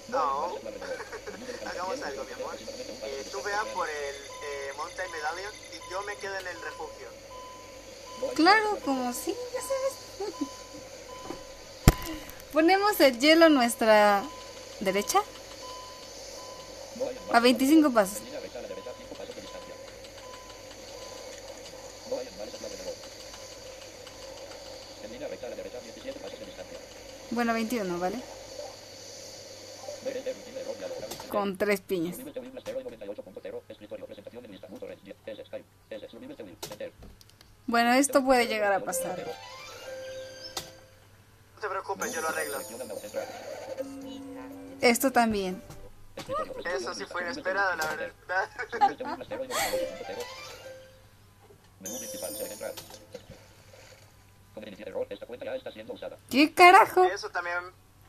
[0.07, 0.55] No,
[1.65, 2.55] hagamos algo, mi amor.
[2.55, 7.07] Eh, tú vea por el eh, Mountain Medallion y yo me quedo en el refugio.
[8.35, 9.93] Claro, como sí, ya sabes.
[12.55, 14.23] Ponemos el hielo a nuestra
[14.79, 15.19] derecha
[17.33, 18.19] a 25 pasos.
[18.19, 19.75] En línea recta a la derecha, 5 pasos de distancia.
[22.09, 22.93] No hay animales alrededor.
[25.03, 26.77] En línea recta a la derecha, 17 pasos de distancia.
[27.31, 28.21] Bueno, 21, ¿vale?
[31.27, 32.15] Con tres piñas.
[32.15, 33.61] Subnivel Tewil Blasteroid 98.0.
[33.67, 34.05] Escritorio.
[34.05, 34.67] Presentación de lista.
[34.69, 35.01] Mutorrent.
[35.25, 35.45] S.
[35.45, 35.65] Skype.
[35.89, 36.07] S.
[36.09, 36.55] Subnivel Tewil.
[36.71, 36.93] Enter.
[37.67, 39.25] Bueno, esto puede llegar a pasar.
[44.81, 45.61] Esto también.
[46.75, 48.49] Eso sí fue inesperado, la verdad.
[48.71, 50.25] Subnivel Tewil Blasteroid 98.0.
[51.81, 52.35] Menú principal.
[52.35, 52.73] Select entrar.
[54.53, 56.17] Con el iniciar error, esta cuenta ya está siendo usada.
[56.29, 57.03] ¿Qué carajo?
[57.03, 57.57] Eso también...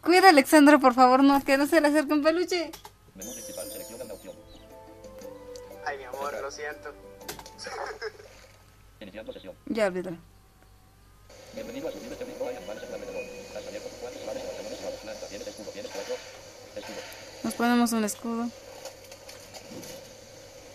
[0.03, 2.71] Cuida Alexandra, por favor, no, que no se le acerque un peluche.
[3.17, 3.69] Menú principal.
[3.69, 4.37] Selecciona la opción.
[5.85, 6.95] Ay, mi amor, lo siento.
[9.01, 9.57] Iniciando sesión.
[9.67, 10.19] Ya olvídalo.
[11.55, 12.45] Bienvenido a su nivel técnico.
[12.45, 13.23] No hay animales alrededor.
[13.57, 15.01] Has abierto con cuatro suaves avanzaciones suaves.
[15.01, 15.27] Planta.
[15.27, 15.71] Tienes escudo.
[15.71, 16.15] Tienes cuatro.
[16.77, 17.01] Escudo.
[17.43, 18.49] Nos ponemos un escudo.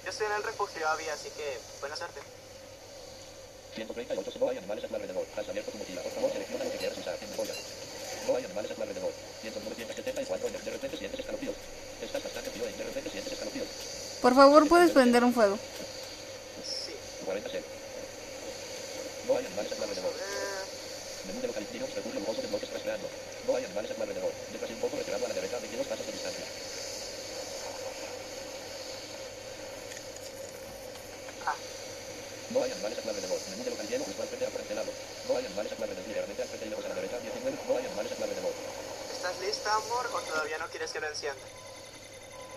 [0.03, 2.19] Yo estoy en el refugio, Abby, así que buena suerte.
[3.75, 4.31] 138.
[4.39, 5.25] No hay animales a tu alrededor.
[5.37, 6.01] Has abierto tu mochila.
[6.01, 7.15] Por favor, selecciona lo que quieras usar.
[7.21, 7.53] En boya.
[8.27, 9.11] No hay animales a tu alrededor.
[9.43, 10.49] 1974.
[10.49, 11.55] De repente sientes escalofríos.
[12.01, 13.67] Estás bastante frío y de repente sientes escalofríos.
[14.21, 15.57] Por favor, puedes prender un fuego.
[16.65, 16.93] Sí.
[17.25, 17.63] 40 C.
[19.27, 20.11] No hay animales a tu alrededor.
[20.11, 21.87] Eh, Menú de localización.
[21.95, 23.07] Refugio lujoso de bloques rastreando.
[23.47, 24.31] No hay animales a tu alrededor.
[24.51, 26.45] Detrás un poco retirado a la derecha a 22 pasos de distancia.
[31.45, 31.55] ah,
[32.51, 33.39] No hay animales a tu alrededor.
[33.49, 34.01] Menú de localización.
[34.11, 34.91] Usualmente al frente lado.
[35.27, 36.07] No hay animales a tu alrededor.
[36.07, 37.17] Ligeramente al frente y lejos a la derecha.
[37.19, 37.57] 19.
[37.67, 38.53] No hay animales a tu alrededor.
[39.11, 40.17] ¿estás lista, amor, o
[40.91, 41.41] que lo encienda?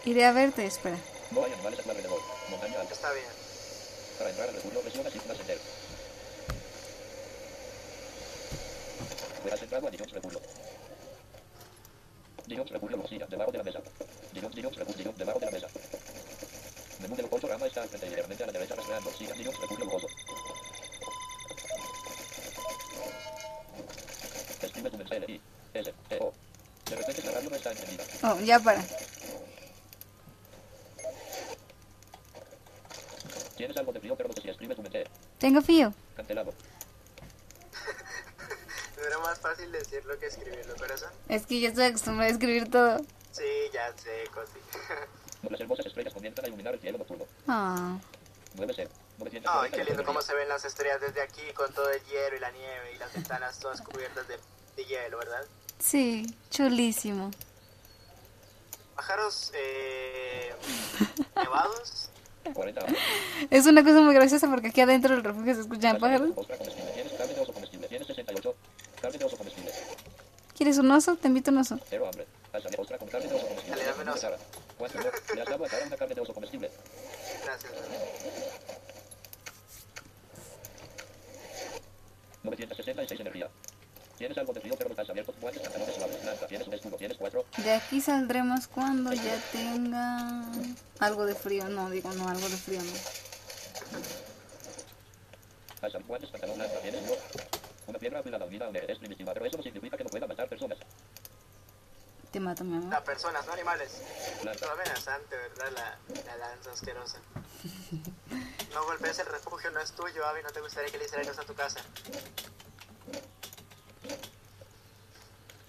[0.05, 0.99] Iré a verte, espera.
[1.31, 2.21] No hay animales a tu alrededor.
[2.51, 2.95] Montaña alta.
[2.95, 3.27] Está bien.
[4.19, 5.59] Para entrar al refugio, presiona Shift más Enter.
[9.53, 10.41] Has entrado a Dios Refugio.
[12.47, 13.81] Dios Refugio Lucía, debajo de la mesa.
[14.33, 15.69] Dios, Dios Refugio, debajo de la mesa.
[17.01, 19.11] Menú de lujoso rama está al frente y ligeramente a la derecha rastreando.
[19.13, 20.07] Siga Dios Refugio lujoso.
[28.23, 28.83] Oh, ya para.
[33.57, 35.07] Tienes algo de frío, pero no sé si escribe tu mensaje.
[35.39, 35.95] Tengo frío.
[36.17, 36.53] Cancelado.
[38.97, 41.11] No era más fácil decirlo que escribirlo, corazón.
[41.29, 42.99] Es que yo estoy acostumbrada a escribir todo.
[43.33, 44.59] Sí, ya sé, Cosi.
[45.51, 47.27] Las hermosas estrellas comienzan a iluminar el cielo nocturno.
[47.47, 47.99] Ah.
[48.57, 48.89] 9C.
[49.19, 52.37] 990 Ay, qué lindo cómo se ven las estrellas desde aquí con todo el hielo
[52.37, 54.39] y la nieve y las ventanas todas cubiertas de,
[54.77, 55.45] de hielo, ¿verdad?
[55.79, 57.31] Sí, chulísimo.
[58.97, 60.55] Pájaros eh,
[61.37, 62.11] nevados.
[62.53, 62.87] 40
[63.51, 66.31] Es una cosa muy graciosa porque aquí adentro del refugio se escuchan pájaros.
[66.37, 66.93] Ostra comestible.
[66.93, 67.89] Tienes carne de oso comestible.
[67.89, 68.55] Tienes 68.
[69.01, 69.73] Carne de oso comestible.
[70.57, 71.17] ¿Quieres un oso?
[71.17, 71.79] Te invito a un oso.
[73.69, 74.29] Dale, dame un oso.
[77.45, 77.73] Gracias.
[82.45, 83.49] 966 energía.
[84.19, 85.35] Tienes algo de frío, pero no estás abierto.
[85.41, 86.25] Guantes, pantalones suaves.
[86.25, 86.47] Lanza.
[86.47, 86.97] Tienes un escudo.
[86.97, 87.45] Tienes cuatro.
[87.57, 90.43] De aquí saldremos cuando ya tenga
[91.01, 91.69] algo de frío.
[91.69, 92.93] No, digo no, algo de frío no.
[95.83, 95.99] Alza.
[96.07, 96.79] Guantes, pantalón, lanza.
[96.81, 97.15] Tienes uno.
[97.87, 100.27] Una piedra afilada unida a una es primitiva, pero eso no significa que no pueda
[100.27, 100.79] matar personas.
[102.31, 102.91] Te mato, mi amor.
[102.91, 104.01] No, personas, no animales.
[104.73, 105.71] Amenazante, ¿verdad?
[105.73, 107.19] La, la lanza asquerosa.
[108.75, 110.43] No golpees el refugio, no es tuyo, Abby.
[110.43, 111.81] No te gustaría que le hicieran eso a tu casa.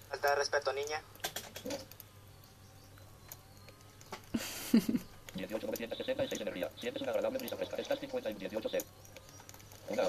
[0.09, 1.01] Falta de respeto, niña.
[5.35, 6.69] 18, 966 energía.
[6.79, 7.77] Sientes una agradable brisa fresca.
[7.77, 8.77] Estás 50 y 18 C.
[9.89, 10.03] Una.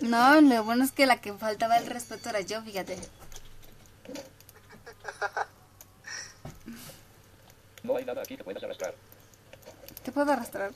[0.00, 2.96] No, lo bueno es que la que faltaba el respeto era yo, fíjate.
[7.82, 8.94] No hay nada aquí que puedas arrastrar.
[10.04, 10.70] ¿Te puedo arrastrar?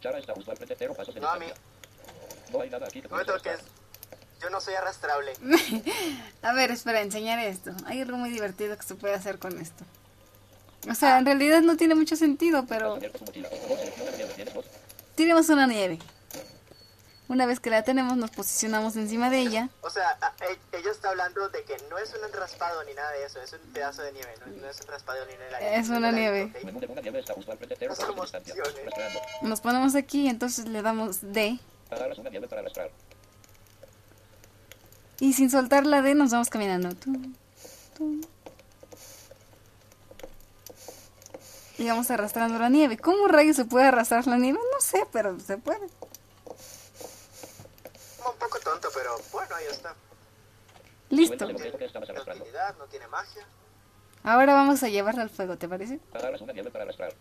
[0.00, 1.46] Chara está justo al frente, cero pasos de No, a mí.
[1.46, 1.67] distancia.
[2.52, 3.58] No hay nada aquí que No me toques.
[4.40, 5.32] Yo no soy arrastrable.
[6.42, 7.72] A ver, espera, enseñaré esto.
[7.86, 9.84] Hay algo muy divertido que se puede hacer con esto.
[10.88, 12.98] O sea, en realidad no tiene mucho sentido, pero
[15.16, 15.98] tiremos una nieve.
[17.28, 19.68] Una vez que la tenemos, nos posicionamos encima de ella.
[19.82, 23.10] O sea, a- e- ella está hablando de que no es un raspado ni nada
[23.10, 25.88] de eso, es un pedazo de nieve, no, no es un raspado ni una Es
[25.90, 26.46] una nieve.
[26.54, 27.88] de de.
[29.42, 31.58] Nos ponemos aquí, entonces le damos D.
[31.90, 32.90] Agarras una nieve para arrastrar.
[35.20, 36.94] Y sin soltar la D nos vamos caminando.
[36.94, 37.34] Tum,
[37.96, 38.20] tum.
[41.78, 42.98] Y vamos arrastrando la nieve.
[42.98, 44.58] ¿Cómo rayos se puede arrastrar la nieve?
[44.72, 45.86] No sé, pero se puede.
[45.86, 45.90] Un
[48.38, 49.94] poco tonto, pero bueno, ahí está.
[51.10, 51.46] Listo.
[51.46, 53.46] No tiene magia.
[54.24, 56.00] Ahora vamos a llevarla al fuego, ¿te parece?
[56.12, 57.14] Agarras una nieve para arrastrar.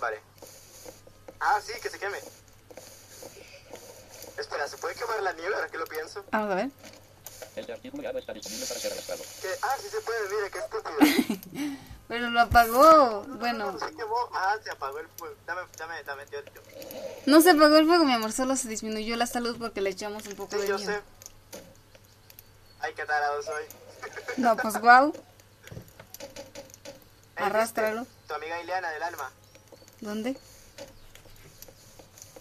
[0.00, 0.20] Vale.
[1.40, 2.18] Ah, sí, que se queme.
[4.38, 6.24] Espera, ¿se puede quemar la nieve ahora que lo pienso?
[6.30, 6.70] Vamos a ver.
[7.54, 9.22] Este artículo ya no está disponible para ser arrastrado.
[9.42, 9.48] ¿Qué?
[9.62, 11.78] Ah, sí se puede, mira, qué estúpido.
[12.08, 13.24] Pero lo apagó.
[13.26, 14.16] No, Bueno, no, se quemó.
[14.32, 15.34] Ah, se apagó el fuego.
[15.46, 16.62] Dame, dame, dame, tío, tío.
[17.26, 18.32] no se apagó el fuego, mi amor.
[18.32, 20.94] Solo se disminuyó la salud porque le echamos un poco Sí, de yo nieve.
[20.96, 21.02] sé.
[22.80, 23.64] Ay, qué tarado soy.
[24.38, 25.12] No, pues wow.
[27.36, 28.06] Ey, Arrástralo.
[28.28, 29.30] Tu amiga Ileana del alma.
[30.00, 30.36] ¿Dónde?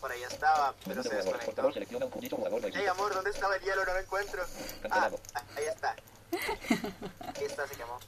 [0.01, 1.23] Por ahí estaba, pero se jugador.
[1.25, 1.55] Por desconectó.
[1.61, 3.85] favor, selecciona un dicho jugador no Ey, amor, ¿dónde estaba el hielo?
[3.85, 4.43] No lo encuentro.
[4.89, 5.09] Ah,
[5.55, 5.95] ahí está.
[7.37, 7.99] Ahí está, se quemó.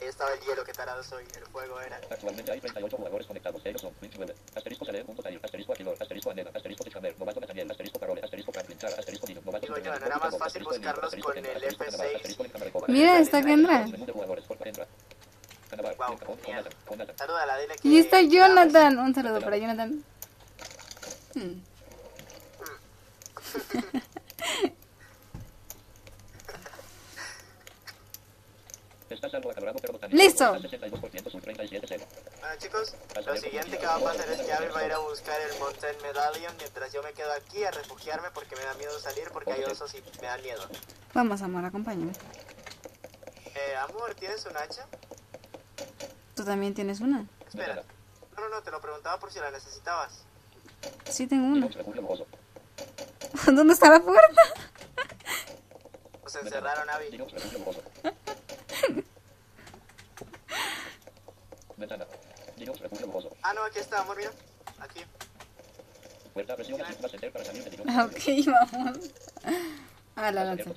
[0.00, 1.24] Ahí estaba el hielo, qué tarado soy.
[1.36, 1.96] El fuego era.
[2.10, 3.62] Actualmente hay 38 jugadores conectados.
[3.64, 8.20] Ellos son Twitch 9, asterisco asterisco Aquilor, asterisco Anena, asterisco Tichamer, novato Nathaniel, asterisco Carole,
[8.22, 10.90] asterisco Franklin, asterisco Dino, novato Digo yo, Superman, ¿no era más asterisco fácil Bob, asterisco
[10.90, 12.16] buscarlos Elías, con el asterisco Kendra, F6?
[12.16, 13.78] asterisco Kendra, asterisco Mira, está Kendra.
[13.86, 14.86] Menú de jugadores, por Kendra.
[15.70, 15.96] Canabar.
[15.96, 16.64] Wow, Bien, Capón, genial.
[16.64, 17.18] Jonathan, Jonathan.
[17.18, 17.88] Salúdala, dile que...
[17.88, 18.30] Y está te amo.
[18.32, 18.98] Jonathan.
[18.98, 20.04] Un saludo para Jonathan.
[21.34, 21.60] Hmm.
[29.92, 30.16] Botánico.
[30.16, 30.54] Listo.
[30.54, 32.04] Estás 62%, sub 37 cero.
[32.40, 32.94] Bueno chicos,
[33.26, 35.58] lo siguiente que va a pasar es que Abby va a ir a buscar el
[35.58, 39.52] Mountain Medallion mientras yo me quedo aquí a refugiarme porque me da miedo salir porque
[39.52, 40.62] hay osos y me dan miedo.
[41.14, 42.12] Vamos, amor, acompáñame.
[43.54, 44.86] Eh, amor, ¿tienes un hacha?
[46.34, 47.26] Tú también tienes una.
[47.46, 47.82] Espera.
[48.36, 50.24] No, no, no, te lo preguntaba por si la necesitabas.
[51.08, 51.68] Sí, tengo una.
[53.46, 54.42] ¿Dónde está la puerta?
[56.42, 57.18] Encerraron, Abby.
[57.58, 57.82] Mohoso.
[61.76, 62.06] Ventana.
[62.56, 63.30] Linux, refugio mohoso.
[63.42, 64.30] Ah, no, aquí está, amor, mira.
[64.80, 65.00] Aquí.
[67.88, 69.10] Ah, Ok, vamos.
[70.16, 70.70] A la lanza.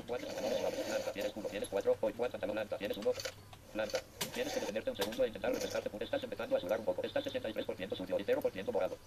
[3.73, 3.99] Planta.
[4.33, 5.89] Tienes que detenerte un segundo e intentar refrescarte.
[5.89, 7.03] porque Estás empezando a sudar un poco.
[7.03, 8.97] Estás 63% sucio y 0% morado.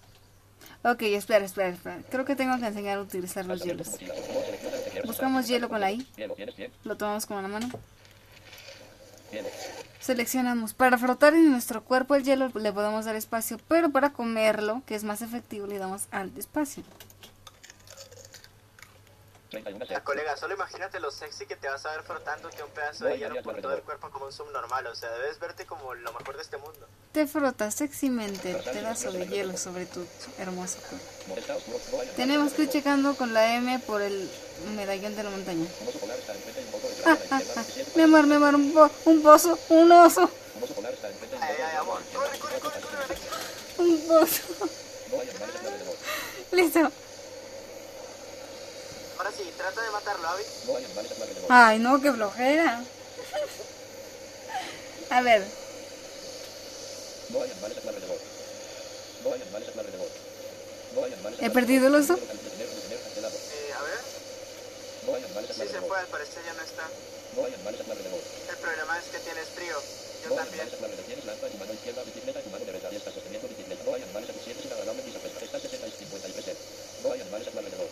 [0.85, 1.99] Ok, espera, espera, espera.
[2.11, 3.88] Creo que tengo que enseñar a utilizar los hielos.
[5.07, 6.07] Buscamos hielo con la I.
[6.16, 6.73] Hielo, tienes 100.
[6.85, 7.70] Lo tomamos con la mano.
[9.99, 10.75] Seleccionamos.
[10.75, 14.94] Para frotar en nuestro cuerpo el hielo le podemos dar espacio, pero para comerlo, que
[14.94, 16.83] es más efectivo, le damos al espacio.
[19.55, 23.05] 31 Ya, colega, solo imagínate lo sexy que te vas a ver frotándote un pedazo
[23.07, 24.87] de hielo por todo el cuerpo como un subnormal.
[24.87, 26.87] O sea, debes verte como lo mejor de este mundo.
[27.12, 30.05] Te frotas sexymente el pedazo de hielo sobre tu
[30.38, 31.53] hermoso cuerpo.
[32.17, 34.31] Tenemos que ir checando con la M por el
[34.77, 35.67] medallón de la montaña.
[37.07, 37.62] Ah, ah, ah.
[37.67, 40.29] 27 Mi amor, mi amor, un, po- un pozo, un oso,
[41.40, 42.01] Ay, ay, amor.
[42.14, 43.19] Corre, corre, 24 corre, corre.
[43.79, 44.69] un pozo.
[46.53, 46.90] Listo.
[49.24, 50.42] Ahora sí, trata de matarlo, Abby.
[50.68, 51.46] Alrededor.
[51.48, 52.84] Ay, no, qué flojera.
[55.08, 55.42] A ver,
[61.40, 62.14] he perdido el oso.
[62.14, 62.20] Eh,
[63.72, 64.00] a ver.
[65.54, 66.87] Sí se fue, al parecer ya no está.
[68.50, 69.76] El problema es que tienes frío.
[70.24, 70.68] Yo también.
[70.68, 71.04] animales alrededor.
[71.04, 73.84] Tienes lanza en tu mano izquierda, bicicleta en tu mano derecha y estás sosteniendo bicicleta.
[73.84, 74.44] No hay animales alrededor.
[74.44, 75.44] Sientes una agradable brisa fresca.
[75.44, 76.56] Estás 60 y 53.
[77.04, 77.88] No hay animales alrededor.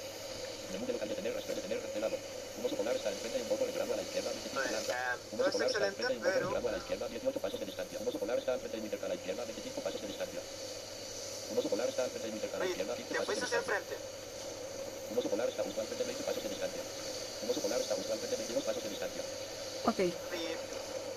[0.73, 2.17] Menú de local detener, rastrear, detener, cancelado.
[2.17, 4.73] Un oso polar está enfrente y un poco de grado a la izquierda, 25 Pues,
[4.73, 4.93] lanza.
[4.93, 6.51] eh, Un no oso es polar está excelente, enfrente y un poco de pero...
[6.53, 7.99] grado a la izquierda, 18 pasos de distancia.
[8.01, 10.41] Un oso polar está enfrente y muy cerca a la izquierda, 25 pasos de distancia.
[11.53, 13.21] Un oso polar está enfrente y muy cerca a la Oye, izquierda, 15 te pasos
[13.21, 13.85] de fuiste hacia el distancia.
[13.85, 13.95] frente.
[15.13, 16.83] Un oso polar está justo al frente, 20 pasos de distancia.
[17.43, 19.23] Un oso polar está justo al frente, 22 pasos de distancia.
[19.85, 20.01] ok.
[20.01, 20.53] Oye,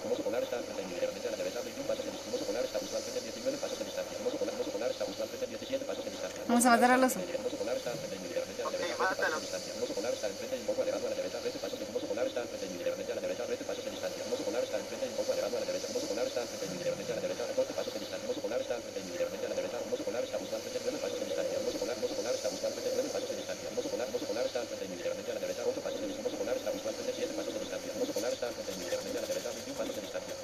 [0.05, 2.27] Un oso polar está al frente ligeramente a la derecha, 21 pasos de distancia.
[2.27, 4.15] Un oso polar está justo al frente, 19 pasos de distancia.
[4.19, 6.41] Un oso polar, un oso polar está justo al frente, 17 pasos de distancia.
[6.45, 7.19] Un Vamos a matar al oso.
[7.21, 9.35] enfrente, Un oso polar está al frente ligeramente a la Ok, derecha, 20 pasos mátalo.
[9.37, 9.71] de distancia.
[9.77, 11.85] Un oso polar está enfrente y un poco alejado a la derecha, 20 pasos de
[11.85, 14.21] Un oso polar está al frente ligeramente a la derecha, 20 pasos de distancia.
[14.25, 15.85] Un oso polar está enfrente y un poco alejado a la derecha.
[15.85, 18.25] Un oso polar está al frente ligeramente a la derecha, 14 pasos de distancia.
[18.25, 19.77] Un oso polar está al frente ligeramente a la derecha.
[19.85, 21.55] Un oso polar está justo al frente, 9 pasos de distancia.
[21.61, 23.65] Un oso polar, un oso polar está justo al frente, 9 pasos de distancia.
[23.69, 25.99] Un oso polar, un oso polar está al frente ligeramente a la derecha, 8 pasos
[26.01, 26.25] de distancia.
[26.25, 27.89] Un oso polar está justo al frente, 7 pasos de distancia.
[27.93, 30.35] Un oso polar está al frente ligeramente a la derecha, 21 pasos de distancia.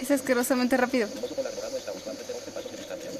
[0.00, 1.06] Es asquerosamente rápido.
[1.12, 3.10] Un oso polar dorado está justo al frente, 11 pasos de distancia.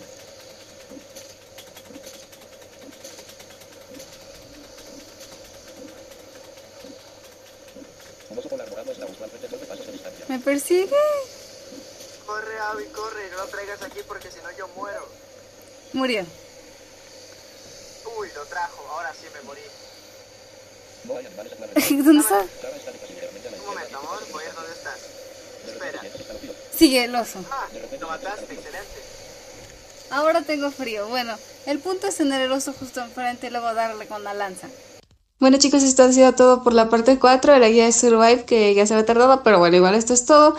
[8.30, 10.24] Un oso polar dorado está justo al frente, 12 pasos de distancia.
[10.28, 10.96] ¿Me persigue?
[12.70, 13.30] Abby, corre.
[13.30, 15.09] No lo traigas aquí porque si no yo muero.
[15.92, 16.24] Murió.
[18.18, 18.87] Uy, lo trajo.
[18.92, 19.61] Ahora sí me morí.
[22.04, 22.40] ¿Dónde está?
[22.40, 24.18] Un momento, amor.
[24.33, 24.98] Voy a ir donde estás.
[25.66, 26.00] Espera.
[26.76, 27.44] Sigue el oso.
[27.50, 27.66] Ah,
[28.00, 28.54] lo mataste.
[28.54, 29.02] Excelente.
[30.11, 31.09] Ahora tengo frío.
[31.09, 34.68] Bueno, el punto es tener el oso justo enfrente y luego darle con la lanza.
[35.40, 38.44] Bueno chicos, esto ha sido todo por la parte 4 de la guía de Survive,
[38.44, 40.54] que ya se había tardado, pero bueno, igual esto es todo.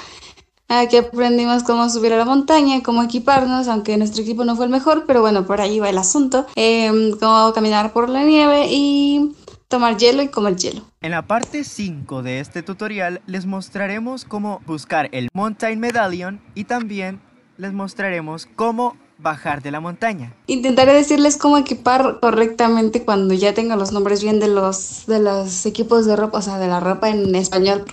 [0.73, 4.71] Aquí aprendimos cómo subir a la montaña, cómo equiparnos, aunque nuestro equipo no fue el
[4.71, 6.45] mejor, pero bueno, por ahí va el asunto.
[6.55, 9.35] Em, cómo caminar por la nieve y
[9.67, 10.83] tomar hielo y comer hielo.
[11.01, 16.63] En la parte 5 de este tutorial les mostraremos cómo buscar el Mountain Medallion y
[16.63, 17.19] también
[17.57, 20.33] les mostraremos cómo bajar de la montaña.
[20.47, 25.65] Intentaré decirles cómo equipar correctamente cuando ya tenga los nombres bien de los, de los
[25.65, 27.83] equipos de ropa, o sea, de la ropa en español.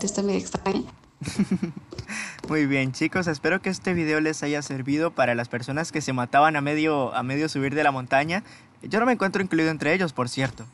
[0.00, 0.84] Está medio extraño.
[2.48, 6.12] Muy bien chicos, espero que este video les haya servido para las personas que se
[6.12, 8.42] mataban a medio, a medio subir de la montaña.
[8.82, 10.64] Yo no me encuentro incluido entre ellos, por cierto.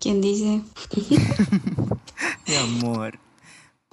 [0.00, 0.62] ¿Quién dice?
[2.46, 3.18] Mi amor.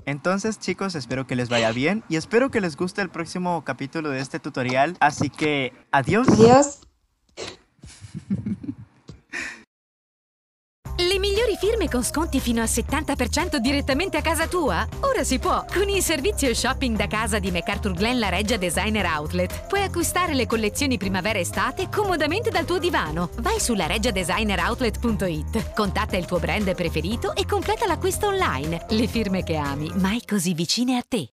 [0.05, 4.09] Entonces chicos, espero que les vaya bien y espero que les guste el próximo capítulo
[4.09, 4.97] de este tutorial.
[4.99, 6.28] Así que, adiós.
[6.30, 6.82] Adiós.
[11.06, 14.88] Le migliori firme con sconti fino al 70% direttamente a casa tua?
[15.01, 15.66] Ora si può!
[15.70, 20.34] Con il servizio shopping da casa di MacArthur Glen La Reggia Designer Outlet puoi acquistare
[20.34, 23.32] le collezioni primavera-estate comodamente dal tuo divano.
[23.39, 28.86] Vai sulla reggiadesigneroutlet.it, contatta il tuo brand preferito e completa l'acquisto online.
[28.88, 31.28] Le firme che ami, mai così vicine a te.